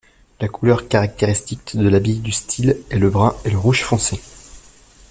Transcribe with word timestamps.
La 0.39 0.47
couleur 0.47 0.87
caractéristique 0.87 1.77
de 1.77 1.87
l'habit 1.87 2.21
du 2.21 2.31
style 2.31 2.75
est 2.89 2.97
le 2.97 3.11
brun 3.11 3.35
et 3.45 3.51
le 3.51 3.57
rouge 3.59 3.83
foncé. 3.83 4.19